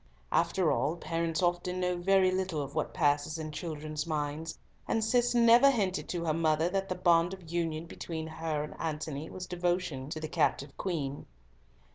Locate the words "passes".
2.91-3.37